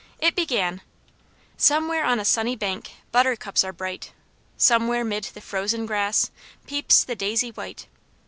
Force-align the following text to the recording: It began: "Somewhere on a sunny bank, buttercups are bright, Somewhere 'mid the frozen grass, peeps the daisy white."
It 0.17 0.33
began: 0.35 0.81
"Somewhere 1.57 2.03
on 2.03 2.19
a 2.19 2.25
sunny 2.25 2.55
bank, 2.55 2.93
buttercups 3.11 3.63
are 3.63 3.71
bright, 3.71 4.13
Somewhere 4.57 5.03
'mid 5.05 5.25
the 5.35 5.41
frozen 5.41 5.85
grass, 5.85 6.31
peeps 6.65 7.03
the 7.03 7.13
daisy 7.15 7.51
white." 7.51 7.85